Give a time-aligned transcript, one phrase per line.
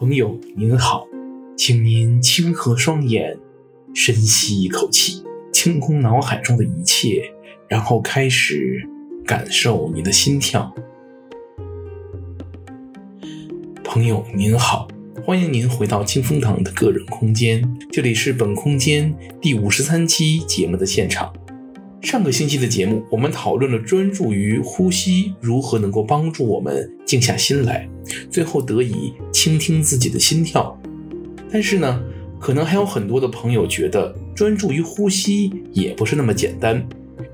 [0.00, 1.06] 朋友您好，
[1.58, 3.36] 请您轻合双眼，
[3.92, 5.22] 深吸一口气，
[5.52, 7.30] 清空脑海中的一切，
[7.68, 8.82] 然后开始
[9.26, 10.74] 感受你的心跳。
[13.84, 14.88] 朋友您好，
[15.22, 21.30] 欢迎您回到清风堂的个人空间，这里是本空间第五十三期节目的现场。
[22.02, 27.88] 上个星期的节目，我们讨论了专注于呼吸如何能够帮助我们静下心来，
[28.30, 30.76] 最后得以倾听自己的心跳。
[31.52, 32.02] 但是呢，
[32.40, 36.84] 可能还有很多的朋友觉得专注于呼吸也不是那么简单。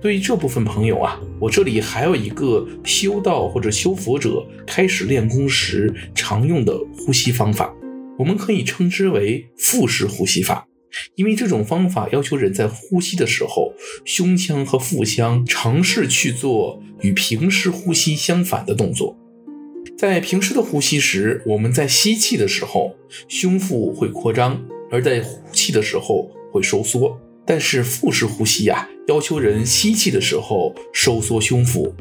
[0.00, 7.72] 对于这部分朋友啊，我这里还有一个修道或者修佛者开始练功时常用的呼吸方法，
[8.18, 10.66] 我们可以称之为腹式呼吸法。
[11.14, 13.72] 因为这种方法要求人在呼吸的时候，
[14.04, 19.16] 胸腔和腹腔尝试去做与平时呼吸相反的动作。
[19.96, 22.94] 在平时的呼吸时，我们在吸气的时候，
[23.28, 24.56] 胸腹会扩张；
[24.90, 27.18] 而在呼气的时候会收缩。
[27.46, 31.94] 但是腹式呼吸呀，要求人吸气的时候收缩胸腹，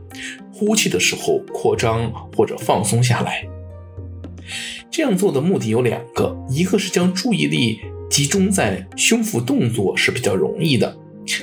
[0.52, 3.48] 呼气的时候扩张或者放松下来。
[4.92, 7.80] 这样做的目的有两个，一个是将注意力。
[8.10, 10.96] 集中在胸腹动作是比较容易的，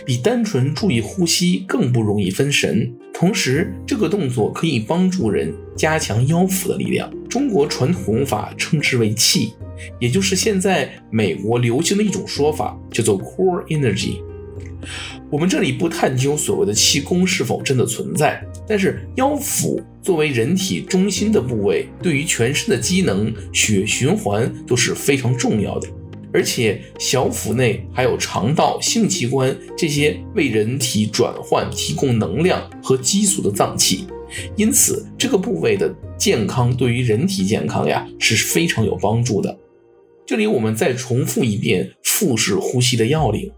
[0.07, 2.93] 比单纯注意呼吸更不容易分神。
[3.13, 7.13] 同时，这个动作可以帮助人加强腰腹的力量。
[7.29, 9.53] 中国传统法称之为气，
[10.01, 14.23] 也就是现在美国流行的一种说法，叫做 core energy。
[15.31, 25.89] 我们这里不探究所谓的气功是否真的存在，但是腰腹作为人体中心的部位，对于全身的机能、血循环都是非常重要的。
[26.33, 34.07] 而且小腹内还有肠道、性器官这些为人体转换、提供能量和激素的脏器，
[34.57, 39.59] 因此这个部位的健康对于人体健康呀是非常有帮助的。
[40.25, 43.53] 这里我们再重复一遍腹式呼吸的要领：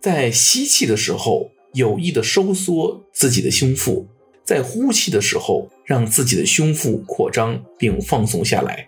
[0.00, 4.06] 在吸气的时候有意的收缩自己的胸腹，
[4.44, 8.86] 在呼气的时候让自己的胸腹扩张并放松下来。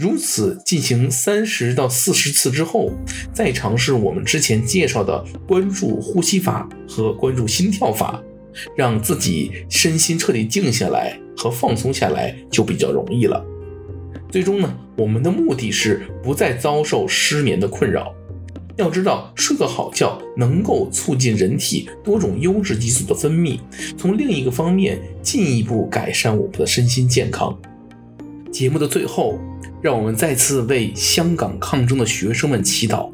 [0.00, 2.90] 如此进行三十到四十次之后，
[3.34, 8.18] 再尝试我们之前介绍的关注呼吸法和关注心跳法，
[8.74, 13.44] 让自己身心彻底静下来和放松下来就比较容易了。
[14.30, 18.14] 最终呢，我们的目的是不再遭受失眠的困扰。
[18.78, 23.60] 要知道，睡个好觉能够促进人体多种优质激素的分泌，
[23.98, 27.54] 从另一个方面进一步改善我们的身心健康。
[28.50, 29.38] 节目的最后。
[29.82, 33.10] 让我们再次为香港抗争的学生们祈祷，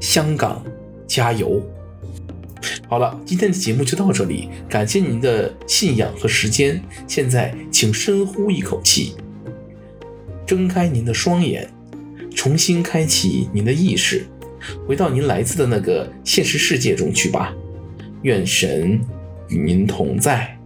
[0.00, 0.64] 香港
[1.06, 1.60] 加油！
[2.88, 6.82] 好了，今天的节目就到这里，感谢您的信仰和时间。
[7.06, 9.14] 现在，请深呼一口气，
[10.46, 11.70] 睁开您的双眼，
[12.34, 14.24] 重新开启您的意识，
[14.88, 17.54] 回到您来自的那个现实世界中去吧。
[18.22, 18.98] 愿神
[19.50, 20.58] 与您同在。